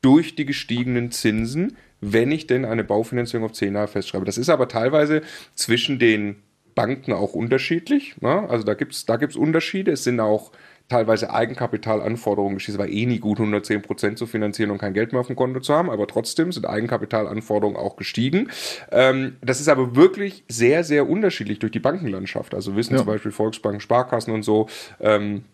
durch 0.01 0.35
die 0.35 0.45
gestiegenen 0.45 1.11
Zinsen, 1.11 1.77
wenn 1.99 2.31
ich 2.31 2.47
denn 2.47 2.65
eine 2.65 2.83
Baufinanzierung 2.83 3.45
auf 3.45 3.53
10 3.53 3.75
Jahre 3.75 3.87
festschreibe. 3.87 4.25
Das 4.25 4.39
ist 4.39 4.49
aber 4.49 4.67
teilweise 4.67 5.21
zwischen 5.53 5.99
den 5.99 6.37
Banken 6.73 7.13
auch 7.13 7.33
unterschiedlich. 7.33 8.19
Ne? 8.21 8.49
Also 8.49 8.63
da 8.63 8.73
gibt 8.73 8.93
es 8.93 9.05
da 9.05 9.17
gibt's 9.17 9.35
Unterschiede. 9.35 9.91
Es 9.91 10.03
sind 10.03 10.19
auch 10.19 10.51
teilweise 10.91 11.33
Eigenkapitalanforderungen. 11.33 12.57
Es 12.57 12.77
war 12.77 12.87
eh 12.87 13.05
nie 13.05 13.19
gut, 13.19 13.39
110 13.39 13.81
Prozent 13.81 14.17
zu 14.17 14.27
finanzieren 14.27 14.71
und 14.71 14.77
kein 14.77 14.93
Geld 14.93 15.13
mehr 15.13 15.21
auf 15.21 15.27
dem 15.27 15.35
Konto 15.35 15.59
zu 15.61 15.73
haben, 15.73 15.89
aber 15.89 16.05
trotzdem 16.05 16.51
sind 16.51 16.65
Eigenkapitalanforderungen 16.65 17.77
auch 17.79 17.95
gestiegen. 17.95 18.49
Ähm, 18.91 19.37
das 19.41 19.61
ist 19.61 19.69
aber 19.69 19.95
wirklich 19.95 20.43
sehr, 20.47 20.83
sehr 20.83 21.09
unterschiedlich 21.09 21.59
durch 21.59 21.71
die 21.71 21.79
Bankenlandschaft. 21.79 22.53
Also 22.53 22.75
wissen 22.75 22.93
ja. 22.93 22.99
zum 22.99 23.07
Beispiel 23.07 23.31
Volksbanken, 23.31 23.79
Sparkassen 23.79 24.33
und 24.33 24.43
so, 24.43 24.67
ähm, 24.99 25.45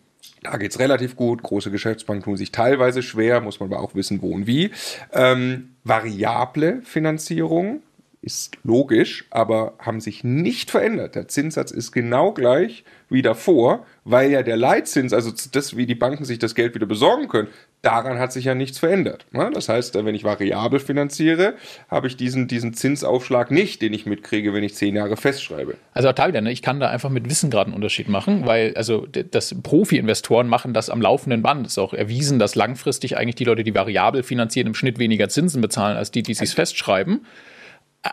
da 0.42 0.56
geht's 0.56 0.78
relativ 0.78 1.16
gut. 1.16 1.42
Große 1.42 1.70
Geschäftsbanken 1.70 2.24
tun 2.24 2.36
sich 2.36 2.52
teilweise 2.52 3.02
schwer, 3.02 3.40
muss 3.40 3.60
man 3.60 3.72
aber 3.72 3.82
auch 3.82 3.94
wissen, 3.94 4.22
wo 4.22 4.30
und 4.30 4.46
wie. 4.46 4.70
Ähm, 5.12 5.70
variable 5.84 6.82
Finanzierung 6.82 7.82
ist 8.20 8.56
logisch, 8.64 9.26
aber 9.30 9.74
haben 9.78 10.00
sich 10.00 10.24
nicht 10.24 10.70
verändert. 10.70 11.14
Der 11.14 11.28
Zinssatz 11.28 11.70
ist 11.70 11.92
genau 11.92 12.32
gleich 12.32 12.84
wie 13.08 13.22
davor, 13.22 13.86
weil 14.04 14.30
ja 14.30 14.42
der 14.42 14.56
Leitzins, 14.56 15.12
also 15.12 15.32
das, 15.52 15.76
wie 15.76 15.86
die 15.86 15.94
Banken 15.94 16.24
sich 16.24 16.38
das 16.38 16.54
Geld 16.54 16.74
wieder 16.74 16.86
besorgen 16.86 17.28
können, 17.28 17.48
daran 17.80 18.18
hat 18.18 18.32
sich 18.32 18.44
ja 18.44 18.56
nichts 18.56 18.78
verändert. 18.78 19.24
Das 19.54 19.68
heißt, 19.68 19.94
wenn 19.94 20.16
ich 20.16 20.24
variabel 20.24 20.80
finanziere, 20.80 21.54
habe 21.88 22.08
ich 22.08 22.16
diesen, 22.16 22.48
diesen 22.48 22.74
Zinsaufschlag 22.74 23.52
nicht, 23.52 23.82
den 23.82 23.92
ich 23.94 24.04
mitkriege, 24.04 24.52
wenn 24.52 24.64
ich 24.64 24.74
zehn 24.74 24.96
Jahre 24.96 25.16
festschreibe. 25.16 25.76
Also 25.94 26.08
auch 26.08 26.28
wieder, 26.28 26.40
ne? 26.40 26.50
ich 26.50 26.60
kann 26.60 26.80
da 26.80 26.90
einfach 26.90 27.10
mit 27.10 27.30
Wissen 27.30 27.50
gerade 27.50 27.68
einen 27.68 27.76
Unterschied 27.76 28.08
machen, 28.08 28.46
weil 28.46 28.74
also 28.74 29.06
das 29.06 29.54
Profi-Investoren 29.62 30.48
machen 30.48 30.74
das 30.74 30.90
am 30.90 31.00
laufenden 31.00 31.42
Band. 31.42 31.66
Es 31.66 31.72
ist 31.72 31.78
auch 31.78 31.94
erwiesen, 31.94 32.40
dass 32.40 32.56
langfristig 32.56 33.16
eigentlich 33.16 33.36
die 33.36 33.44
Leute, 33.44 33.62
die 33.62 33.74
variabel 33.74 34.24
finanzieren, 34.24 34.66
im 34.66 34.74
Schnitt 34.74 34.98
weniger 34.98 35.28
Zinsen 35.28 35.62
bezahlen, 35.62 35.96
als 35.96 36.10
die, 36.10 36.24
die 36.24 36.34
sich 36.34 36.50
festschreiben 36.50 37.20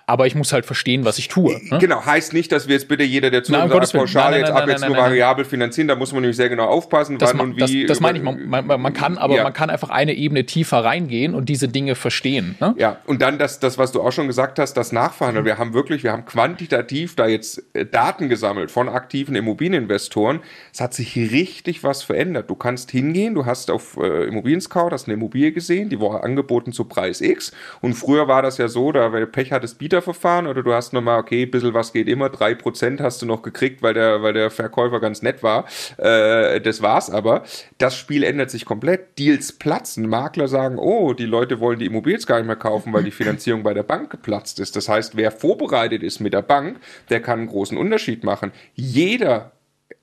aber 0.07 0.25
ich 0.25 0.33
muss 0.33 0.51
halt 0.51 0.65
verstehen, 0.65 1.05
was 1.05 1.19
ich 1.19 1.27
tue. 1.27 1.59
Ne? 1.69 1.77
Genau, 1.77 2.03
heißt 2.03 2.33
nicht, 2.33 2.51
dass 2.51 2.67
wir 2.67 2.73
jetzt 2.73 2.87
bitte 2.87 3.03
jeder, 3.03 3.29
der 3.29 3.43
zuhört, 3.43 3.69
sagt, 3.69 3.93
pauschal 3.93 4.31
nein, 4.31 4.41
nein, 4.41 4.49
jetzt 4.49 4.61
ab 4.61 4.67
jetzt 4.67 4.87
nur 4.87 4.97
variabel 4.97 5.45
finanzieren, 5.45 5.87
da 5.87 5.95
muss 5.95 6.11
man 6.11 6.21
nämlich 6.21 6.37
sehr 6.37 6.49
genau 6.49 6.65
aufpassen, 6.65 7.19
das 7.19 7.33
wann 7.33 7.39
und 7.39 7.57
wie. 7.57 7.83
Das, 7.83 7.97
das 7.97 7.99
meine 7.99 8.17
ich, 8.17 8.23
man, 8.23 8.47
man, 8.47 8.81
man 8.81 8.93
kann 8.93 9.17
aber, 9.17 9.35
ja. 9.35 9.43
man 9.43 9.53
kann 9.53 9.69
einfach 9.69 9.89
eine 9.89 10.13
Ebene 10.13 10.45
tiefer 10.45 10.83
reingehen 10.83 11.35
und 11.35 11.49
diese 11.49 11.67
Dinge 11.67 11.93
verstehen. 11.93 12.55
Ne? 12.59 12.73
Ja, 12.77 12.97
und 13.05 13.21
dann 13.21 13.37
das, 13.37 13.59
das, 13.59 13.77
was 13.77 13.91
du 13.91 14.01
auch 14.01 14.11
schon 14.11 14.27
gesagt 14.27 14.57
hast, 14.57 14.73
das 14.73 14.91
Nachverhandeln. 14.91 15.43
Mhm. 15.43 15.47
Wir 15.47 15.57
haben 15.59 15.73
wirklich, 15.73 16.03
wir 16.03 16.11
haben 16.11 16.25
quantitativ 16.25 17.15
da 17.15 17.27
jetzt 17.27 17.63
äh, 17.73 17.85
Daten 17.85 18.27
gesammelt 18.27 18.71
von 18.71 18.89
aktiven 18.89 19.35
Immobilieninvestoren. 19.35 20.39
Es 20.73 20.81
hat 20.81 20.95
sich 20.95 21.15
richtig 21.15 21.83
was 21.83 22.01
verändert. 22.01 22.49
Du 22.49 22.55
kannst 22.55 22.89
hingehen, 22.89 23.35
du 23.35 23.45
hast 23.45 23.69
auf 23.69 23.97
äh, 23.97 24.25
Immobilien 24.25 24.61
Scout, 24.61 24.89
hast 24.91 25.07
eine 25.07 25.13
Immobilie 25.13 25.51
gesehen, 25.51 25.89
die 25.89 26.01
war 26.01 26.23
angeboten 26.23 26.71
zu 26.71 26.85
Preis 26.85 27.21
X 27.21 27.51
und 27.81 27.93
früher 27.93 28.27
war 28.27 28.41
das 28.41 28.57
ja 28.57 28.67
so, 28.67 28.91
da, 28.91 29.13
wenn 29.13 29.31
Pech 29.31 29.51
hattest, 29.51 29.75
Bieterverfahren 29.75 30.48
oder 30.48 30.63
du 30.63 30.74
hast 30.74 30.94
nochmal, 30.94 31.20
okay, 31.20 31.44
ein 31.44 31.51
bisschen 31.51 31.74
was 31.74 31.94
geht 31.94 32.08
immer, 32.08 32.29
drei 32.29 32.55
Prozent 32.55 33.01
hast 33.01 33.22
du 33.22 33.25
noch 33.25 33.41
gekriegt, 33.41 33.82
weil 33.82 33.94
der, 33.94 34.22
weil 34.22 34.34
der 34.34 34.50
Verkäufer 34.50 35.00
ganz 35.00 35.22
nett 35.22 35.44
war. 35.44 35.65
Äh, 35.98 36.62
das 36.62 36.82
war's 36.82 37.10
aber. 37.10 37.44
Das 37.77 37.96
Spiel 37.96 38.24
ändert 38.24 38.50
sich 38.50 38.65
komplett. 38.65 39.20
Deals 39.20 39.51
platzen. 39.51 40.10
Makler 40.10 40.48
sagen, 40.48 40.77
oh, 40.77 41.13
die 41.13 41.25
Leute 41.25 41.60
wollen 41.60 41.79
die 41.79 41.86
Immobilien 41.86 42.22
gar 42.25 42.38
nicht 42.38 42.48
mehr 42.48 42.55
kaufen, 42.55 42.94
weil 42.94 43.03
die 43.03 43.12
Finanzierung 43.12 43.63
bei 43.63 43.74
der 43.74 43.84
Bank 43.84 44.10
geplatzt 44.10 44.60
ist. 44.60 44.75
Das 44.75 44.88
heißt, 44.89 45.17
wer 45.17 45.32
vorbereitet 45.32 46.03
ist 46.03 46.20
mit 46.20 46.34
der 46.34 46.41
Bank, 46.41 46.79
der 47.10 47.22
kann 47.22 47.39
einen 47.39 47.48
großen 47.48 47.77
Unterschied 47.77 48.24
machen. 48.24 48.51
Jeder 48.74 49.51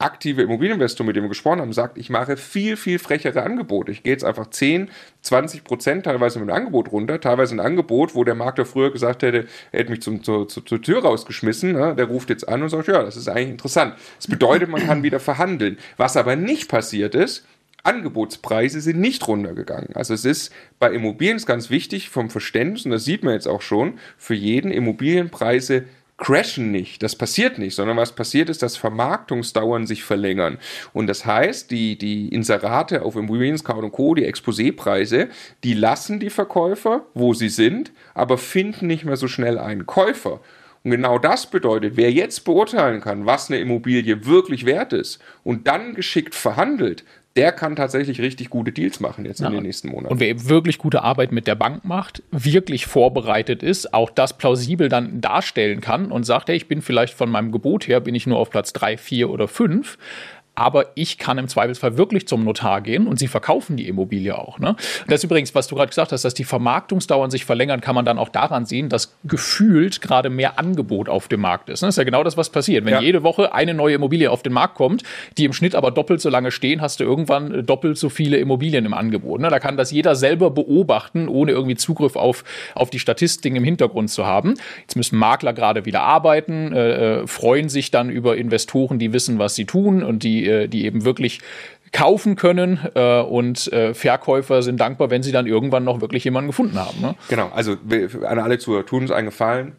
aktive 0.02 0.42
Immobilieninvestor, 0.42 1.06
mit 1.06 1.16
dem 1.16 1.25
wir 1.25 1.28
gesprochen 1.28 1.61
haben, 1.61 1.73
sagt, 1.73 1.97
ich 1.99 2.11
mache 2.11 2.37
viel, 2.37 2.76
viel 2.76 2.99
frechere 2.99 3.42
Angebote. 3.42 3.92
Ich 3.92 4.02
gehe 4.02 4.12
jetzt 4.12 4.25
einfach 4.25 4.49
10, 4.49 4.90
20 5.23 5.64
Prozent 5.64 6.04
teilweise 6.04 6.38
mit 6.38 6.49
dem 6.49 6.54
Angebot 6.54 6.90
runter, 6.92 7.21
teilweise 7.21 7.54
ein 7.54 7.61
Angebot, 7.61 8.14
wo 8.14 8.25
der 8.25 8.35
Makler 8.35 8.66
früher 8.66 8.90
gesagt 8.90 9.23
hätte, 9.23 9.47
er 9.71 9.80
hätte 9.80 9.90
mich 9.90 10.02
zum, 10.02 10.23
zur, 10.23 10.49
zur, 10.49 10.66
zur 10.66 10.82
Tür 10.82 11.02
rausgeschmissen. 11.02 11.73
Ne? 11.73 11.94
Der 11.97 12.06
ruft 12.06 12.30
jetzt 12.30 12.49
an 12.49 12.62
und 12.62 12.68
sagt, 12.68 12.88
ja, 12.88 13.02
das 13.02 13.16
ist 13.16 13.28
eigentlich 13.28 13.50
interessant. 13.50 13.94
Das 14.16 14.26
bedeutet, 14.26 14.68
man 14.68 14.85
kann 14.87 15.02
wieder 15.02 15.21
verhandeln. 15.21 15.78
Was 15.97 16.16
aber 16.16 16.37
nicht 16.37 16.68
passiert 16.68 17.14
ist, 17.14 17.47
Angebotspreise 17.85 18.80
sind 18.80 19.00
nicht 19.00 19.26
runtergegangen. 19.26 19.94
Also 19.94 20.14
es 20.14 20.25
ist 20.25 20.52
bei 20.78 20.92
Immobilien 20.92 21.37
ist 21.37 21.47
ganz 21.47 21.71
wichtig 21.71 22.11
vom 22.11 22.30
Verständnis, 22.30 22.85
und 22.85 22.92
das 22.92 23.04
sieht 23.04 23.25
man 23.25 23.35
jetzt 23.35 23.49
auch 23.49 23.62
schon, 23.62 23.99
für 24.16 24.35
jeden 24.35 24.71
Immobilienpreise 24.71 25.85
crashen 26.23 26.71
nicht. 26.71 27.02
Das 27.02 27.17
passiert 27.17 27.59
nicht, 27.59 27.75
sondern 27.75 27.97
was 27.97 28.12
passiert 28.12 28.49
ist, 28.49 28.62
dass 28.62 28.76
Vermarktungsdauern 28.76 29.88
sich 29.88 30.05
verlängern. 30.05 30.59
Und 30.93 31.09
das 31.09 31.26
heißt, 31.26 31.71
die, 31.73 31.99
die 31.99 32.29
Inserate 32.29 33.02
auf 33.02 33.17
Immobilien 33.17 33.59
Scout 33.59 33.81
und 33.81 33.91
Co., 33.91 34.14
die 34.14 34.25
Exposé-Preise, 34.25 35.29
die 35.64 35.75
lassen 35.75 36.21
die 36.21 36.31
Verkäufer, 36.31 37.05
wo 37.14 37.35
sie 37.35 37.49
sind, 37.49 37.91
aber 38.14 38.38
finden 38.38 38.87
nicht 38.87 39.05
mehr 39.05 39.17
so 39.17 39.26
schnell 39.26 39.59
einen 39.59 39.85
Käufer. 39.85 40.41
Und 40.85 40.93
genau 40.93 41.19
das 41.19 41.47
bedeutet, 41.47 41.97
wer 41.97 42.12
jetzt 42.12 42.45
beurteilen 42.45 43.00
kann, 43.00 43.26
was 43.26 43.50
eine 43.50 43.59
Immobilie 43.59 44.25
wirklich 44.25 44.64
wert 44.64 44.93
ist 44.93 45.21
und 45.43 45.67
dann 45.67 45.95
geschickt 45.95 46.37
verhandelt, 46.37 47.05
der 47.36 47.52
kann 47.52 47.76
tatsächlich 47.76 48.20
richtig 48.20 48.50
gute 48.50 48.72
Deals 48.72 49.00
machen 49.00 49.24
jetzt 49.24 49.40
ja. 49.40 49.46
in 49.46 49.54
den 49.54 49.62
nächsten 49.62 49.88
Monaten. 49.88 50.12
Und 50.12 50.20
wer 50.20 50.28
eben 50.28 50.48
wirklich 50.48 50.78
gute 50.78 51.02
Arbeit 51.02 51.32
mit 51.32 51.46
der 51.46 51.54
Bank 51.54 51.84
macht, 51.84 52.22
wirklich 52.30 52.86
vorbereitet 52.86 53.62
ist, 53.62 53.94
auch 53.94 54.10
das 54.10 54.36
plausibel 54.36 54.88
dann 54.88 55.20
darstellen 55.20 55.80
kann 55.80 56.12
und 56.12 56.24
sagt, 56.24 56.48
hey, 56.48 56.56
ich 56.56 56.68
bin 56.68 56.82
vielleicht 56.82 57.14
von 57.14 57.30
meinem 57.30 57.52
Gebot 57.52 57.88
her, 57.88 58.00
bin 58.00 58.14
ich 58.14 58.26
nur 58.26 58.38
auf 58.38 58.50
Platz 58.50 58.72
drei, 58.72 58.96
vier 58.96 59.30
oder 59.30 59.48
fünf, 59.48 59.96
aber 60.54 60.88
ich 60.97 61.16
kann 61.16 61.38
im 61.38 61.49
Zweifelsfall 61.49 61.97
wirklich 61.97 62.28
zum 62.28 62.44
Notar 62.44 62.82
gehen 62.82 63.06
und 63.06 63.18
sie 63.18 63.26
verkaufen 63.26 63.76
die 63.78 63.88
Immobilie 63.88 64.37
auch. 64.37 64.59
Ne? 64.59 64.76
Das 65.09 65.21
ist 65.21 65.25
übrigens, 65.25 65.54
was 65.54 65.66
du 65.66 65.76
gerade 65.76 65.88
gesagt 65.88 66.12
hast, 66.12 66.25
dass 66.25 66.35
die 66.35 66.44
Vermarktungsdauern 66.44 67.30
sich 67.30 67.47
verlängern, 67.47 67.80
kann 67.80 67.94
man 67.94 68.04
dann 68.04 68.18
auch 68.18 68.28
daran 68.28 68.66
sehen, 68.66 68.90
dass 68.90 69.16
gefühlt 69.25 70.02
gerade 70.02 70.28
mehr 70.28 70.59
Angebot 70.59 71.09
auf 71.09 71.28
dem 71.28 71.40
Markt 71.40 71.71
ist. 71.71 71.80
Ne? 71.80 71.88
Das 71.88 71.94
ist 71.94 71.99
ja 71.99 72.04
genau 72.04 72.23
das, 72.23 72.37
was 72.37 72.50
passiert. 72.50 72.85
Wenn 72.85 72.92
ja. 72.92 73.00
jede 73.00 73.23
Woche 73.23 73.54
eine 73.54 73.73
neue 73.73 73.94
Immobilie 73.94 74.30
auf 74.30 74.42
den 74.42 74.52
Markt 74.52 74.75
kommt, 74.75 75.02
die 75.38 75.47
im 75.47 75.54
Schnitt 75.54 75.75
aber 75.75 75.90
doppelt 75.90 76.21
so 76.21 76.28
lange 76.28 76.50
stehen, 76.50 76.82
hast 76.82 77.00
du 77.00 77.04
irgendwann 77.04 77.64
doppelt 77.64 77.97
so 77.97 78.11
viele 78.11 78.37
Immobilien 78.37 78.85
im 78.85 78.92
Angebot. 78.92 79.40
Ne? 79.40 79.49
Da 79.49 79.59
kann 79.59 79.78
das 79.78 79.90
jeder 79.90 80.14
selber 80.16 80.50
beobachten, 80.50 81.28
ohne 81.28 81.52
irgendwie 81.52 81.76
Zugriff 81.76 82.14
auf, 82.14 82.44
auf 82.75 82.90
die 82.90 82.99
Statistiken 82.99 83.56
im 83.56 83.64
Hintergrund 83.64 84.11
zu 84.11 84.26
haben. 84.26 84.54
Jetzt 84.82 84.97
müssen 84.97 85.18
Makler 85.18 85.54
gerade 85.54 85.87
wieder 85.87 86.02
arbeiten, 86.02 86.75
äh, 86.75 87.21
äh 87.21 87.26
freuen 87.26 87.71
sich 87.71 87.90
dann 87.90 88.11
über 88.11 88.37
Investoren, 88.37 88.99
die 88.99 89.14
wissen, 89.14 89.38
was 89.38 89.54
sie 89.54 89.64
tun 89.64 90.02
und 90.02 90.23
die 90.23 90.41
äh, 90.46 90.68
die, 90.68 90.84
eben 90.84 91.04
wirklich 91.04 91.40
kaufen 91.92 92.37
können 92.37 92.80
äh, 92.94 93.20
und 93.20 93.70
äh, 93.72 93.92
Verkäufer 93.94 94.62
sind 94.62 94.80
dankbar, 94.80 95.11
wenn 95.11 95.22
sie 95.22 95.32
dann 95.32 95.46
irgendwann 95.46 95.84
noch 95.84 96.00
wirklich 96.00 96.25
jemanden 96.25 96.49
gefunden 96.49 96.78
haben. 96.78 97.00
Ne? 97.00 97.14
Genau, 97.28 97.50
also 97.54 97.76
an 98.26 98.38
alle 98.38 98.58
Zuhörer, 98.58 98.87
tun 98.87 99.02
uns 99.02 99.11
einen 99.11 99.26
Gefallen, 99.26 99.76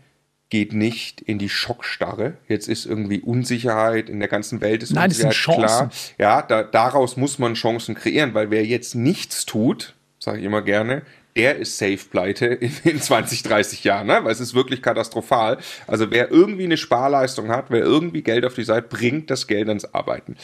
geht 0.49 0.73
nicht 0.73 1.19
in 1.21 1.39
die 1.39 1.49
Schockstarre. 1.49 2.37
Jetzt 2.47 2.67
ist 2.67 2.85
irgendwie 2.85 3.21
Unsicherheit 3.21 4.09
in 4.09 4.19
der 4.19 4.29
ganzen 4.29 4.61
Welt 4.61 4.83
ist 4.83 4.93
Nein, 4.93 5.09
das 5.09 5.17
sind 5.17 5.31
Chancen. 5.31 5.63
klar. 5.63 5.89
Ja, 6.19 6.41
da, 6.43 6.61
daraus 6.61 7.17
muss 7.17 7.39
man 7.39 7.55
Chancen 7.55 7.95
kreieren, 7.95 8.35
weil 8.35 8.51
wer 8.51 8.63
jetzt 8.63 8.93
nichts 8.93 9.47
tut, 9.47 9.95
sage 10.19 10.37
ich 10.37 10.43
immer 10.43 10.61
gerne, 10.61 11.01
der 11.35 11.57
ist 11.57 11.77
safe 11.77 11.99
pleite 12.09 12.45
in, 12.45 12.71
in 12.83 13.01
20, 13.01 13.43
30 13.43 13.83
Jahren, 13.83 14.07
ne? 14.07 14.19
weil 14.23 14.31
es 14.31 14.39
ist 14.39 14.53
wirklich 14.53 14.81
katastrophal. 14.81 15.57
Also 15.87 16.11
wer 16.11 16.31
irgendwie 16.31 16.63
eine 16.63 16.77
Sparleistung 16.77 17.49
hat, 17.49 17.65
wer 17.69 17.81
irgendwie 17.81 18.21
Geld 18.21 18.45
auf 18.45 18.55
die 18.55 18.63
Seite 18.63 18.87
bringt, 18.87 19.29
das 19.29 19.47
Geld 19.47 19.67
ans 19.67 19.85
Arbeiten. 19.93 20.35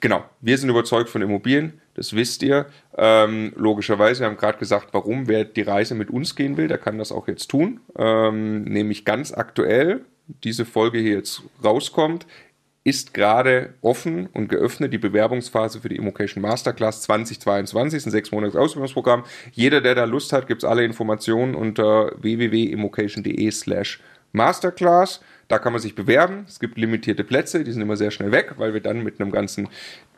Genau, 0.00 0.24
wir 0.40 0.58
sind 0.58 0.68
überzeugt 0.68 1.10
von 1.10 1.22
Immobilien, 1.22 1.80
das 1.94 2.14
wisst 2.14 2.42
ihr. 2.42 2.66
Ähm, 2.96 3.52
logischerweise, 3.56 4.20
wir 4.20 4.26
haben 4.26 4.36
gerade 4.36 4.58
gesagt, 4.58 4.88
warum, 4.92 5.28
wer 5.28 5.44
die 5.44 5.62
Reise 5.62 5.94
mit 5.94 6.10
uns 6.10 6.36
gehen 6.36 6.56
will, 6.56 6.68
der 6.68 6.78
kann 6.78 6.98
das 6.98 7.12
auch 7.12 7.28
jetzt 7.28 7.48
tun. 7.48 7.80
Ähm, 7.96 8.64
nämlich 8.64 9.04
ganz 9.04 9.32
aktuell, 9.32 10.04
diese 10.42 10.64
Folge 10.64 10.98
hier 10.98 11.14
jetzt 11.14 11.42
rauskommt, 11.62 12.26
ist 12.84 13.14
gerade 13.14 13.74
offen 13.80 14.26
und 14.26 14.48
geöffnet, 14.48 14.92
die 14.92 14.98
Bewerbungsphase 14.98 15.80
für 15.80 15.88
die 15.88 15.96
Immocation 15.96 16.42
Masterclass 16.42 17.02
2022, 17.02 17.96
ist 17.96 18.06
ein 18.06 18.10
sechs 18.10 18.30
Monats 18.30 18.54
Ausbildungsprogramm. 18.54 19.24
Jeder, 19.52 19.80
der 19.80 19.94
da 19.94 20.04
Lust 20.04 20.34
hat, 20.34 20.46
gibt's 20.46 20.64
alle 20.64 20.84
Informationen 20.84 21.54
unter 21.54 22.12
www.immocation.de 22.20 23.50
slash 23.50 24.00
Masterclass. 24.32 25.22
Da 25.48 25.58
kann 25.58 25.72
man 25.72 25.80
sich 25.80 25.94
bewerben. 25.94 26.44
Es 26.46 26.60
gibt 26.60 26.76
limitierte 26.76 27.24
Plätze, 27.24 27.64
die 27.64 27.72
sind 27.72 27.80
immer 27.80 27.96
sehr 27.96 28.10
schnell 28.10 28.32
weg, 28.32 28.54
weil 28.58 28.74
wir 28.74 28.80
dann 28.80 29.02
mit 29.02 29.18
einem 29.18 29.30
ganzen 29.30 29.68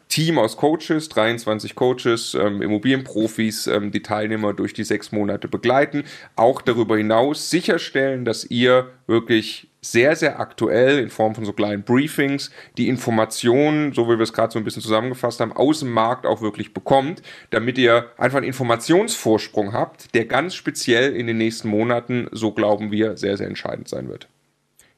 Team 0.09 0.39
aus 0.39 0.57
Coaches, 0.57 1.09
23 1.09 1.75
Coaches, 1.75 2.35
ähm, 2.35 2.63
Immobilienprofis, 2.63 3.67
ähm, 3.67 3.91
die 3.91 4.03
Teilnehmer 4.03 4.55
durch 4.55 4.73
die 4.73 4.85
sechs 4.85 5.13
Monate 5.13 5.49
begleiten. 5.49 6.05
Auch 6.37 6.63
darüber 6.63 6.97
hinaus 6.97 7.51
sicherstellen, 7.51 8.25
dass 8.25 8.45
ihr 8.45 8.91
wirklich 9.07 9.69
sehr, 9.83 10.17
sehr 10.17 10.41
aktuell 10.41 10.99
in 10.99 11.11
Form 11.11 11.35
von 11.35 11.45
so 11.45 11.53
kleinen 11.53 11.83
Briefings 11.83 12.51
die 12.77 12.89
Informationen, 12.89 13.93
so 13.93 14.07
wie 14.07 14.17
wir 14.17 14.21
es 14.21 14.33
gerade 14.33 14.53
so 14.53 14.59
ein 14.59 14.65
bisschen 14.65 14.83
zusammengefasst 14.83 15.41
haben, 15.41 15.53
aus 15.53 15.81
dem 15.81 15.91
Markt 15.91 16.27
auch 16.27 16.41
wirklich 16.41 16.75
bekommt, 16.75 17.23
damit 17.51 17.79
ihr 17.79 18.11
einfach 18.17 18.39
einen 18.39 18.47
Informationsvorsprung 18.47 19.73
habt, 19.73 20.15
der 20.15 20.27
ganz 20.27 20.55
speziell 20.55 21.15
in 21.15 21.27
den 21.27 21.39
nächsten 21.39 21.69
Monaten, 21.69 22.29
so 22.33 22.53
glauben 22.53 22.91
wir, 22.91 23.17
sehr, 23.17 23.37
sehr 23.37 23.47
entscheidend 23.47 23.89
sein 23.89 24.09
wird. 24.09 24.29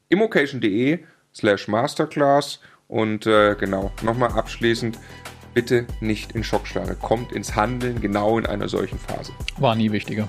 immocation.de 0.09 1.01
slash 1.35 1.69
masterclass 1.69 2.61
und 2.89 3.27
äh, 3.27 3.55
genau, 3.55 3.93
nochmal 4.03 4.33
abschließend, 4.33 4.99
bitte 5.55 5.87
nicht 6.01 6.33
in 6.33 6.43
Schockstarre, 6.43 6.97
kommt 6.97 7.33
ins 7.33 7.55
Handeln 7.55 8.01
genau 8.01 8.39
in 8.39 8.47
einer 8.47 8.69
solchen 8.69 8.99
Phase. 8.99 9.33
War 9.59 9.77
nie 9.77 9.93
wichtiger. 9.93 10.29